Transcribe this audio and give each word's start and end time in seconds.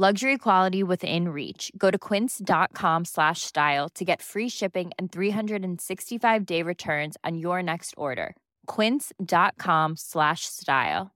Luxury 0.00 0.38
quality 0.38 0.82
within 0.82 1.28
reach. 1.28 1.70
Go 1.76 1.90
to 1.90 1.98
quince.com 1.98 3.04
slash 3.04 3.42
style 3.42 3.90
to 3.90 4.02
get 4.02 4.22
free 4.22 4.48
shipping 4.48 4.92
and 4.98 5.12
365 5.12 6.46
day 6.46 6.62
returns 6.62 7.18
on 7.22 7.36
your 7.36 7.62
next 7.62 7.92
order. 7.98 8.34
Quince.com 8.64 9.96
slash 9.96 10.46
style. 10.46 11.10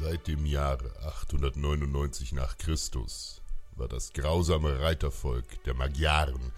Seit 0.00 0.26
dem 0.26 0.46
Jahre 0.46 0.90
899 1.06 2.32
nach 2.32 2.58
Christus 2.58 3.40
war 3.76 3.86
das 3.86 4.12
grausame 4.12 4.80
Reitervolk 4.80 5.62
der 5.64 5.74
Magyaren 5.74 6.52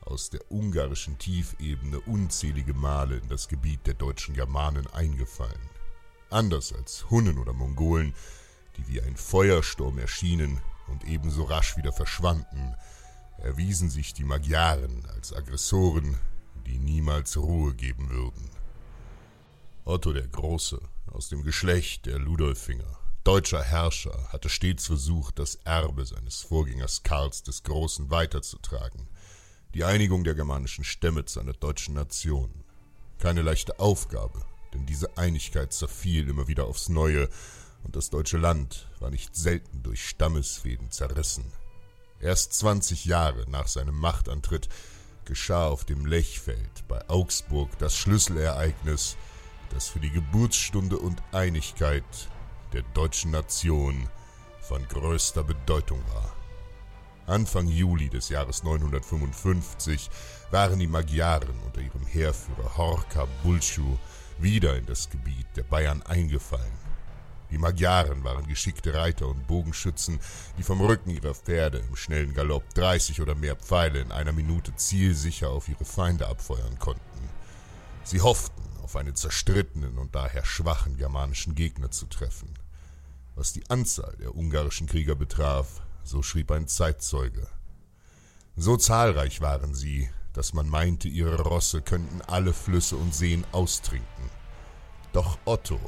aus 0.00 0.30
der 0.30 0.40
ungarischen 0.50 1.18
Tiefebene 1.18 2.00
unzählige 2.06 2.72
Male 2.72 3.18
in 3.18 3.28
das 3.28 3.48
Gebiet 3.48 3.86
der 3.86 3.92
deutschen 3.92 4.34
Germanen 4.34 4.86
eingefallen. 4.94 5.68
Anders 6.30 6.72
als 6.72 7.10
Hunnen 7.10 7.36
oder 7.36 7.52
Mongolen, 7.52 8.14
die 8.76 8.88
wie 8.88 9.00
ein 9.00 9.16
Feuersturm 9.16 9.98
erschienen 9.98 10.60
und 10.88 11.04
ebenso 11.04 11.44
rasch 11.44 11.76
wieder 11.76 11.92
verschwanden, 11.92 12.74
erwiesen 13.38 13.90
sich 13.90 14.14
die 14.14 14.24
Magyaren 14.24 15.04
als 15.14 15.32
Aggressoren, 15.32 16.16
die 16.66 16.78
niemals 16.78 17.36
Ruhe 17.36 17.74
geben 17.74 18.10
würden. 18.10 18.50
Otto 19.84 20.12
der 20.12 20.26
Große 20.26 20.80
aus 21.12 21.28
dem 21.28 21.42
Geschlecht 21.42 22.06
der 22.06 22.18
Ludolfinger, 22.18 22.98
deutscher 23.24 23.62
Herrscher, 23.62 24.28
hatte 24.32 24.48
stets 24.48 24.86
versucht, 24.86 25.38
das 25.38 25.56
Erbe 25.64 26.04
seines 26.04 26.42
Vorgängers 26.42 27.02
Karls 27.02 27.42
des 27.42 27.62
Großen 27.62 28.10
weiterzutragen, 28.10 29.08
die 29.74 29.84
Einigung 29.84 30.24
der 30.24 30.34
germanischen 30.34 30.84
Stämme 30.84 31.24
zu 31.24 31.40
einer 31.40 31.52
deutschen 31.52 31.94
Nation. 31.94 32.64
Keine 33.18 33.42
leichte 33.42 33.78
Aufgabe, 33.78 34.42
denn 34.72 34.86
diese 34.86 35.16
Einigkeit 35.16 35.72
zerfiel 35.72 36.28
immer 36.28 36.48
wieder 36.48 36.64
aufs 36.66 36.88
Neue, 36.88 37.28
und 37.86 37.94
das 37.94 38.10
deutsche 38.10 38.36
Land 38.36 38.88
war 38.98 39.10
nicht 39.10 39.36
selten 39.36 39.84
durch 39.84 40.08
Stammesfäden 40.08 40.90
zerrissen. 40.90 41.44
Erst 42.20 42.52
zwanzig 42.54 43.04
Jahre 43.04 43.48
nach 43.48 43.68
seinem 43.68 43.94
Machtantritt 43.94 44.68
geschah 45.24 45.68
auf 45.68 45.84
dem 45.84 46.04
Lechfeld 46.04 46.88
bei 46.88 47.08
Augsburg 47.08 47.70
das 47.78 47.96
Schlüsselereignis, 47.96 49.16
das 49.70 49.88
für 49.88 50.00
die 50.00 50.10
Geburtsstunde 50.10 50.98
und 50.98 51.22
Einigkeit 51.30 52.02
der 52.72 52.82
deutschen 52.94 53.30
Nation 53.30 54.08
von 54.60 54.86
größter 54.88 55.44
Bedeutung 55.44 56.02
war. 56.12 56.34
Anfang 57.26 57.68
Juli 57.68 58.08
des 58.08 58.30
Jahres 58.30 58.64
955 58.64 60.10
waren 60.50 60.80
die 60.80 60.88
Magyaren 60.88 61.60
unter 61.64 61.80
ihrem 61.80 62.04
Heerführer 62.04 62.76
Horka 62.76 63.28
Bulchu 63.44 63.96
wieder 64.38 64.76
in 64.76 64.86
das 64.86 65.08
Gebiet 65.08 65.46
der 65.54 65.64
Bayern 65.64 66.02
eingefallen. 66.02 66.95
Die 67.50 67.58
Magyaren 67.58 68.24
waren 68.24 68.46
geschickte 68.46 68.94
Reiter 68.94 69.28
und 69.28 69.46
Bogenschützen, 69.46 70.18
die 70.58 70.62
vom 70.62 70.80
Rücken 70.80 71.10
ihrer 71.10 71.34
Pferde 71.34 71.78
im 71.78 71.94
schnellen 71.94 72.34
Galopp 72.34 72.74
30 72.74 73.20
oder 73.20 73.34
mehr 73.34 73.56
Pfeile 73.56 74.00
in 74.00 74.10
einer 74.12 74.32
Minute 74.32 74.74
zielsicher 74.74 75.50
auf 75.50 75.68
ihre 75.68 75.84
Feinde 75.84 76.26
abfeuern 76.26 76.78
konnten. 76.78 77.02
Sie 78.02 78.20
hofften, 78.20 78.62
auf 78.82 78.96
einen 78.96 79.16
zerstrittenen 79.16 79.98
und 79.98 80.14
daher 80.14 80.44
schwachen 80.44 80.96
germanischen 80.96 81.54
Gegner 81.54 81.90
zu 81.90 82.06
treffen. 82.06 82.54
Was 83.34 83.52
die 83.52 83.68
Anzahl 83.68 84.16
der 84.16 84.34
ungarischen 84.34 84.86
Krieger 84.86 85.16
betraf, 85.16 85.82
so 86.04 86.22
schrieb 86.22 86.52
ein 86.52 86.68
Zeitzeuge. 86.68 87.48
So 88.54 88.76
zahlreich 88.76 89.40
waren 89.40 89.74
sie, 89.74 90.08
dass 90.32 90.52
man 90.52 90.68
meinte, 90.68 91.08
ihre 91.08 91.42
Rosse 91.42 91.82
könnten 91.82 92.20
alle 92.22 92.52
Flüsse 92.52 92.96
und 92.96 93.14
Seen 93.14 93.44
austrinken. 93.52 94.30
Doch 95.12 95.38
Otto, 95.44 95.80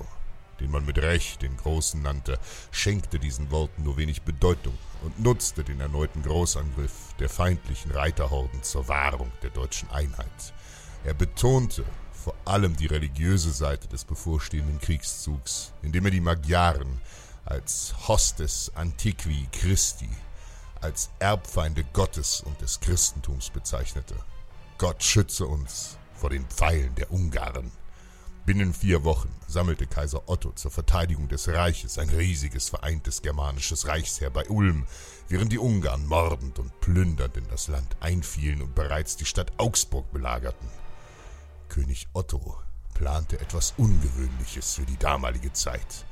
den 0.61 0.71
man 0.71 0.85
mit 0.85 0.99
Recht 0.99 1.43
den 1.43 1.57
Großen 1.57 2.01
nannte, 2.03 2.39
schenkte 2.71 3.19
diesen 3.19 3.51
Worten 3.51 3.85
nur 3.85 3.97
wenig 3.97 4.23
Bedeutung 4.23 4.77
und 5.03 5.19
nutzte 5.21 5.65
den 5.65 5.81
erneuten 5.81 6.23
Großangriff 6.23 7.15
der 7.19 7.29
feindlichen 7.29 7.91
Reiterhorden 7.93 8.63
zur 8.63 8.89
Wahrung 8.89 9.31
der 9.43 9.51
deutschen 9.51 9.91
Einheit. 9.91 10.53
Er 11.05 11.15
betonte, 11.15 11.85
vor 12.13 12.35
allem 12.45 12.77
die 12.77 12.87
religiöse 12.87 13.53
Seite 13.53 13.89
des 13.89 14.05
bevorstehenden 14.05 14.81
Kriegszugs, 14.81 15.73
indem 15.83 16.07
er 16.07 16.11
die 16.11 16.21
Magyaren 16.21 17.01
als 17.45 17.95
Hostes 18.09 18.73
Antiqui 18.75 19.49
Christi, 19.53 20.11
als 20.81 21.11
Erbfeinde 21.19 21.85
Gottes 21.93 22.41
und 22.41 22.61
des 22.61 22.81
Christentums 22.81 23.51
bezeichnete. 23.51 24.15
Gott 24.77 25.03
schütze 25.03 25.47
uns 25.47 25.97
vor 26.15 26.31
den 26.31 26.47
Pfeilen 26.47 26.95
der 26.95 27.11
Ungarn. 27.11 27.71
Binnen 28.49 28.73
vier 28.73 29.05
Wochen 29.05 29.29
sammelte 29.47 29.87
Kaiser 29.87 30.27
Otto 30.27 30.53
zur 30.53 30.71
Verteidigung 30.71 31.29
des 31.29 31.49
Reiches 31.49 31.99
ein 31.99 32.09
riesiges 32.09 32.71
vereintes 32.71 33.21
germanisches 33.21 33.87
Reichsheer 33.87 34.31
bei 34.31 34.49
Ulm, 34.49 34.87
während 35.29 35.53
die 35.53 35.59
Ungarn 35.59 36.07
mordend 36.07 36.59
und 36.59 36.81
plündernd 36.81 37.37
in 37.37 37.47
das 37.49 37.69
Land 37.69 37.99
einfielen 38.01 38.63
und 38.63 38.75
bereits 38.75 39.19
die 39.19 39.27
Stadt 39.27 39.53
Augsburg 39.59 40.11
belagerten. 40.15 40.67
König 41.69 42.09
Otto 42.15 42.57
plante 42.95 43.39
etwas 43.39 43.75
Ungewöhnliches 43.77 44.77
für 44.77 44.87
die 44.87 44.97
damalige 44.97 45.53
Zeit. 45.53 46.07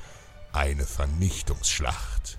Eine 0.53 0.84
Vernichtungsschlacht. 0.84 2.38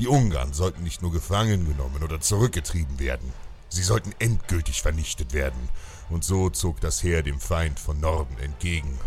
Die 0.00 0.08
Ungarn 0.08 0.52
sollten 0.52 0.82
nicht 0.82 1.00
nur 1.00 1.12
gefangen 1.12 1.64
genommen 1.64 2.02
oder 2.02 2.20
zurückgetrieben 2.20 2.98
werden, 2.98 3.32
sie 3.68 3.84
sollten 3.84 4.12
endgültig 4.18 4.82
vernichtet 4.82 5.32
werden, 5.32 5.68
und 6.10 6.24
so 6.24 6.50
zog 6.50 6.80
das 6.80 7.04
Heer 7.04 7.22
dem 7.22 7.38
Feind 7.38 7.78
von 7.78 8.00
Norden 8.00 8.36
entgegen, 8.38 8.98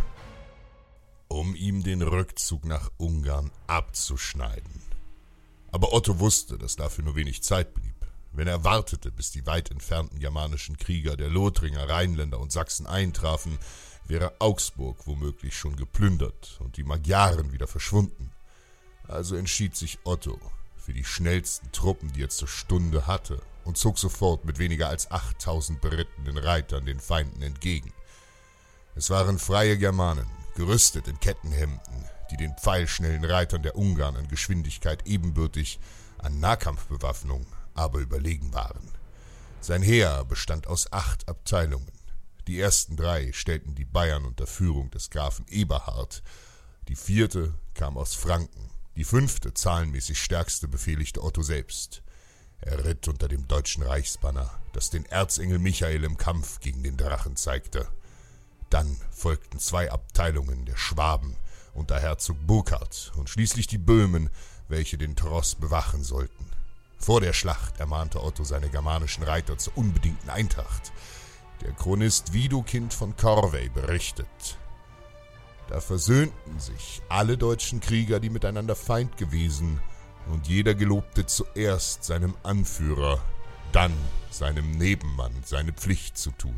um 1.31 1.55
ihm 1.55 1.83
den 1.83 2.01
Rückzug 2.01 2.65
nach 2.65 2.91
Ungarn 2.97 3.51
abzuschneiden. 3.67 4.81
Aber 5.71 5.93
Otto 5.93 6.19
wusste, 6.19 6.57
dass 6.57 6.75
dafür 6.75 7.03
nur 7.03 7.15
wenig 7.15 7.43
Zeit 7.43 7.73
blieb. 7.73 7.95
Wenn 8.33 8.47
er 8.47 8.63
wartete, 8.63 9.11
bis 9.11 9.31
die 9.31 9.45
weit 9.45 9.71
entfernten 9.71 10.19
germanischen 10.19 10.77
Krieger 10.77 11.17
der 11.17 11.29
Lothringer, 11.29 11.89
Rheinländer 11.89 12.39
und 12.39 12.51
Sachsen 12.51 12.87
eintrafen, 12.87 13.57
wäre 14.05 14.33
Augsburg 14.39 15.05
womöglich 15.05 15.57
schon 15.57 15.75
geplündert 15.75 16.57
und 16.59 16.77
die 16.77 16.83
Magyaren 16.83 17.51
wieder 17.51 17.67
verschwunden. 17.67 18.31
Also 19.07 19.35
entschied 19.35 19.75
sich 19.75 19.99
Otto 20.03 20.39
für 20.77 20.93
die 20.93 21.05
schnellsten 21.05 21.71
Truppen, 21.71 22.11
die 22.13 22.23
er 22.23 22.29
zur 22.29 22.47
Stunde 22.47 23.07
hatte, 23.07 23.41
und 23.63 23.77
zog 23.77 23.99
sofort 23.99 24.43
mit 24.45 24.59
weniger 24.59 24.89
als 24.89 25.11
achttausend 25.11 25.81
berittenen 25.81 26.37
Reitern 26.37 26.85
den 26.85 26.99
Feinden 26.99 27.41
entgegen. 27.41 27.93
Es 28.95 29.09
waren 29.09 29.39
freie 29.39 29.77
Germanen, 29.77 30.27
gerüstet 30.55 31.07
in 31.07 31.19
Kettenhemden, 31.19 32.05
die 32.29 32.37
den 32.37 32.55
pfeilschnellen 32.57 33.25
Reitern 33.25 33.63
der 33.63 33.75
Ungarn 33.75 34.15
an 34.15 34.27
Geschwindigkeit 34.27 35.05
ebenbürtig, 35.07 35.79
an 36.17 36.39
Nahkampfbewaffnung 36.39 37.45
aber 37.73 37.99
überlegen 37.99 38.53
waren. 38.53 38.91
Sein 39.59 39.81
Heer 39.81 40.25
bestand 40.25 40.67
aus 40.67 40.91
acht 40.91 41.27
Abteilungen. 41.29 41.91
Die 42.47 42.59
ersten 42.59 42.97
drei 42.97 43.31
stellten 43.33 43.75
die 43.75 43.85
Bayern 43.85 44.25
unter 44.25 44.47
Führung 44.47 44.89
des 44.91 45.09
Grafen 45.09 45.45
Eberhard, 45.47 46.23
die 46.87 46.95
vierte 46.95 47.53
kam 47.73 47.97
aus 47.97 48.15
Franken, 48.15 48.69
die 48.95 49.03
fünfte, 49.03 49.53
zahlenmäßig 49.53 50.21
stärkste, 50.21 50.67
befehligte 50.67 51.23
Otto 51.23 51.41
selbst. 51.43 52.01
Er 52.59 52.83
ritt 52.83 53.07
unter 53.07 53.27
dem 53.27 53.47
deutschen 53.47 53.83
Reichsbanner, 53.83 54.51
das 54.73 54.89
den 54.89 55.05
Erzengel 55.05 55.59
Michael 55.59 56.03
im 56.03 56.17
Kampf 56.17 56.59
gegen 56.59 56.83
den 56.83 56.97
Drachen 56.97 57.35
zeigte. 57.35 57.87
Dann 58.71 58.95
folgten 59.11 59.59
zwei 59.59 59.91
Abteilungen 59.91 60.65
der 60.65 60.77
Schwaben 60.77 61.35
unter 61.73 61.99
Herzog 61.99 62.37
Burkhard 62.47 63.11
und 63.17 63.29
schließlich 63.29 63.67
die 63.67 63.77
Böhmen, 63.77 64.29
welche 64.69 64.97
den 64.97 65.15
Tross 65.17 65.55
bewachen 65.55 66.03
sollten. 66.03 66.45
Vor 66.97 67.19
der 67.19 67.33
Schlacht 67.33 67.79
ermahnte 67.79 68.23
Otto 68.23 68.45
seine 68.45 68.69
germanischen 68.69 69.23
Reiter 69.23 69.57
zur 69.57 69.77
unbedingten 69.77 70.29
Eintracht. 70.29 70.93
Der 71.59 71.73
Chronist 71.73 72.31
Widukind 72.31 72.93
von 72.93 73.15
Corvey 73.17 73.67
berichtet. 73.69 74.57
Da 75.67 75.81
versöhnten 75.81 76.59
sich 76.59 77.01
alle 77.09 77.37
deutschen 77.37 77.81
Krieger, 77.81 78.21
die 78.21 78.29
miteinander 78.29 78.77
Feind 78.77 79.17
gewesen, 79.17 79.81
und 80.27 80.47
jeder 80.47 80.75
gelobte 80.75 81.25
zuerst 81.25 82.05
seinem 82.05 82.35
Anführer, 82.43 83.21
dann 83.73 83.93
seinem 84.29 84.71
Nebenmann 84.71 85.33
seine 85.43 85.73
Pflicht 85.73 86.17
zu 86.17 86.31
tun. 86.31 86.55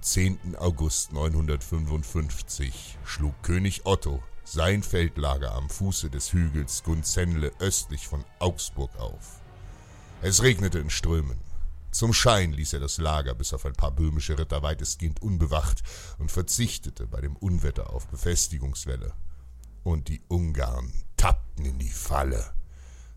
Am 0.00 0.04
10. 0.04 0.56
August 0.56 1.12
955 1.12 2.96
schlug 3.04 3.34
König 3.42 3.84
Otto 3.84 4.22
sein 4.44 4.82
Feldlager 4.82 5.52
am 5.52 5.68
Fuße 5.68 6.08
des 6.08 6.32
Hügels 6.32 6.82
Gunzenle 6.84 7.52
östlich 7.58 8.08
von 8.08 8.24
Augsburg 8.38 8.96
auf. 8.98 9.42
Es 10.22 10.42
regnete 10.42 10.78
in 10.78 10.88
Strömen. 10.88 11.38
Zum 11.90 12.14
Schein 12.14 12.54
ließ 12.54 12.72
er 12.72 12.80
das 12.80 12.96
Lager 12.96 13.34
bis 13.34 13.52
auf 13.52 13.66
ein 13.66 13.74
paar 13.74 13.90
böhmische 13.90 14.38
Ritter 14.38 14.62
weitestgehend 14.62 15.20
unbewacht 15.20 15.82
und 16.16 16.32
verzichtete 16.32 17.06
bei 17.06 17.20
dem 17.20 17.36
Unwetter 17.36 17.90
auf 17.90 18.08
Befestigungswelle. 18.08 19.12
Und 19.82 20.08
die 20.08 20.22
Ungarn 20.28 20.94
tappten 21.18 21.66
in 21.66 21.78
die 21.78 21.90
Falle. 21.90 22.54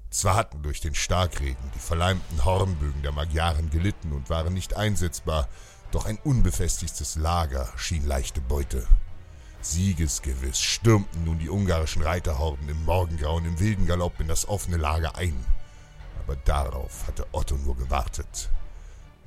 Zwar 0.09 0.35
hatten 0.35 0.61
durch 0.61 0.81
den 0.81 0.95
Starkregen 0.95 1.71
die 1.73 1.79
verleimten 1.79 2.43
Hornbögen 2.43 3.01
der 3.03 3.13
Magyaren 3.13 3.69
gelitten 3.69 4.11
und 4.11 4.29
waren 4.29 4.53
nicht 4.53 4.75
einsetzbar, 4.75 5.47
doch 5.93 6.05
ein 6.05 6.17
unbefestigtes 6.23 7.15
Lager 7.15 7.71
schien 7.77 8.05
leichte 8.05 8.41
Beute. 8.41 8.87
Siegesgewiss 9.61 10.59
stürmten 10.59 11.23
nun 11.23 11.39
die 11.39 11.49
ungarischen 11.49 12.01
Reiterhorden 12.01 12.67
im 12.67 12.83
Morgengrauen 12.83 13.45
im 13.45 13.59
wilden 13.59 13.85
Galopp 13.85 14.19
in 14.19 14.27
das 14.27 14.47
offene 14.47 14.77
Lager 14.77 15.15
ein. 15.15 15.45
Aber 16.19 16.35
darauf 16.35 17.07
hatte 17.07 17.27
Otto 17.31 17.55
nur 17.57 17.77
gewartet. 17.77 18.49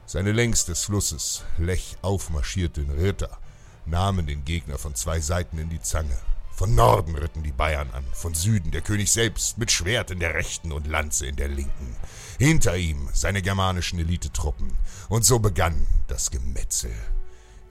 Seine 0.07 0.33
längs 0.33 0.65
des 0.65 0.85
Flusses, 0.85 1.45
Lech 1.59 1.97
aufmarschierten 2.03 2.91
Ritter, 2.91 3.39
nahmen 3.87 4.27
den 4.27 4.45
Gegner 4.45 4.79
von 4.79 4.95
zwei 4.95 5.21
Seiten 5.21 5.59
in 5.59 5.71
die 5.71 5.81
Zange. 5.81 6.19
Von 6.57 6.75
Norden 6.75 7.17
ritten 7.17 7.43
die 7.43 7.53
Bayern 7.53 7.91
an, 7.91 8.07
von 8.15 8.33
Süden 8.33 8.71
der 8.71 8.81
König 8.81 9.13
selbst 9.13 9.59
mit 9.59 9.71
Schwert 9.71 10.11
in 10.11 10.21
der 10.21 10.33
rechten 10.33 10.73
und 10.73 10.87
Lanze 10.87 11.27
in 11.27 11.37
der 11.37 11.49
linken. 11.49 11.95
Hinter 12.39 12.79
ihm 12.79 13.11
seine 13.13 13.43
germanischen 13.43 13.99
Elitetruppen. 13.99 14.75
Und 15.11 15.27
so 15.27 15.39
begann 15.39 15.87
das 16.07 16.31
Gemetzel. 16.31 16.95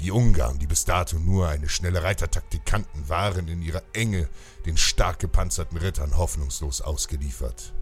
Die 0.01 0.11
Ungarn, 0.11 0.59
die 0.59 0.67
bis 0.67 0.85
dato 0.85 1.17
nur 1.17 1.49
eine 1.49 1.67
schnelle 1.67 2.03
Reitertaktik 2.03 2.63
kannten, 2.63 3.09
waren 3.09 3.47
in 3.47 3.63
ihrer 3.63 3.81
Enge 3.93 4.29
den 4.67 4.77
stark 4.77 5.17
gepanzerten 5.17 5.79
Rittern 5.79 6.15
hoffnungslos 6.15 6.81
ausgeliefert. 6.81 7.73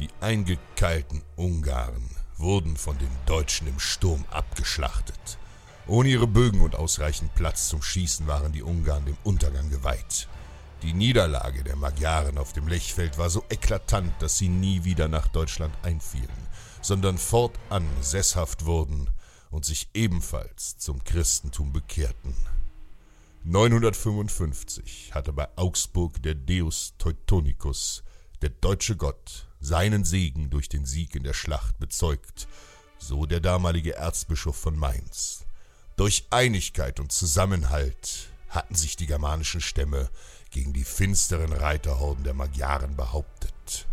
Die 0.00 0.08
eingekeilten 0.22 1.20
Ungarn 1.36 2.08
wurden 2.38 2.78
von 2.78 2.96
den 2.96 3.10
Deutschen 3.26 3.66
im 3.66 3.78
Sturm 3.78 4.24
abgeschlachtet. 4.30 5.36
Ohne 5.86 6.08
ihre 6.08 6.26
Bögen 6.26 6.62
und 6.62 6.76
ausreichend 6.76 7.34
Platz 7.34 7.68
zum 7.68 7.82
Schießen 7.82 8.26
waren 8.26 8.52
die 8.52 8.62
Ungarn 8.62 9.04
dem 9.04 9.18
Untergang 9.22 9.68
geweiht. 9.68 10.28
Die 10.82 10.94
Niederlage 10.94 11.62
der 11.62 11.76
Magyaren 11.76 12.38
auf 12.38 12.54
dem 12.54 12.68
Lechfeld 12.68 13.18
war 13.18 13.28
so 13.28 13.44
eklatant, 13.50 14.10
dass 14.20 14.38
sie 14.38 14.48
nie 14.48 14.84
wieder 14.84 15.08
nach 15.08 15.28
Deutschland 15.28 15.74
einfielen, 15.82 16.28
sondern 16.80 17.18
fortan 17.18 17.86
sesshaft 18.00 18.64
wurden 18.64 19.10
und 19.50 19.66
sich 19.66 19.90
ebenfalls 19.92 20.78
zum 20.78 21.04
Christentum 21.04 21.72
bekehrten. 21.72 22.34
955 23.44 25.12
hatte 25.14 25.34
bei 25.34 25.48
Augsburg 25.56 26.22
der 26.22 26.34
Deus 26.34 26.94
Teutonicus, 26.96 28.02
der 28.40 28.50
deutsche 28.50 28.96
Gott, 28.96 29.48
seinen 29.60 30.04
Segen 30.04 30.48
durch 30.48 30.70
den 30.70 30.86
Sieg 30.86 31.14
in 31.14 31.24
der 31.24 31.34
Schlacht 31.34 31.78
bezeugt, 31.78 32.48
so 32.96 33.26
der 33.26 33.40
damalige 33.40 33.96
Erzbischof 33.96 34.56
von 34.56 34.78
Mainz. 34.78 35.44
Durch 35.96 36.26
Einigkeit 36.30 36.98
und 36.98 37.12
Zusammenhalt 37.12 38.28
hatten 38.48 38.74
sich 38.74 38.96
die 38.96 39.06
germanischen 39.06 39.60
Stämme 39.60 40.10
gegen 40.50 40.72
die 40.72 40.84
finsteren 40.84 41.52
Reiterhorden 41.52 42.24
der 42.24 42.34
Magyaren 42.34 42.96
behauptet. 42.96 43.86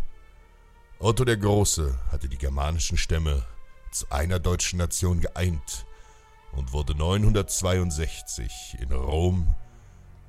Otto 0.98 1.26
der 1.26 1.38
Große 1.38 1.98
hatte 2.12 2.28
die 2.28 2.38
germanischen 2.38 2.98
Stämme 2.98 3.46
zu 3.92 4.10
einer 4.10 4.40
deutschen 4.40 4.78
Nation 4.78 5.22
geeint 5.22 5.86
und 6.54 6.74
wurde 6.74 6.96
962 6.96 8.78
in 8.80 8.92
Rom 8.92 9.56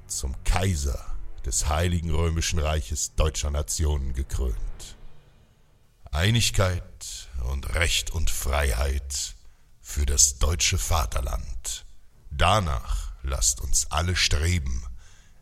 zum 0.06 0.34
Kaiser 0.44 1.02
des 1.46 1.68
Heiligen 1.68 2.10
Römischen 2.10 2.58
Reiches 2.58 3.14
deutscher 3.14 3.50
Nationen 3.50 4.12
gekrönt. 4.12 4.96
Einigkeit 6.10 7.28
und 7.50 7.74
Recht 7.74 8.10
und 8.10 8.30
Freiheit 8.30 9.34
für 9.92 10.06
das 10.06 10.38
deutsche 10.38 10.78
Vaterland. 10.78 11.84
Danach 12.30 13.12
lasst 13.22 13.60
uns 13.60 13.86
alle 13.90 14.16
streben, 14.16 14.86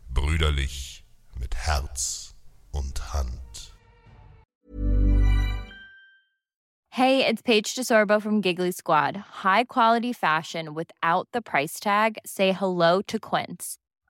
brüderlich 0.09 1.05
mit 1.39 1.55
Herz 1.55 2.35
und 2.71 3.13
Hand. 3.13 3.71
Hey, 6.89 7.25
it's 7.25 7.41
Paige 7.41 7.73
DeSorbo 7.73 8.21
from 8.21 8.41
Giggly 8.41 8.73
Squad. 8.73 9.15
High 9.45 9.63
quality 9.63 10.11
fashion 10.11 10.75
without 10.75 11.29
the 11.31 11.41
price 11.41 11.79
tag. 11.79 12.17
Say 12.25 12.51
hello 12.51 13.01
to 13.03 13.17
Quince. 13.17 13.77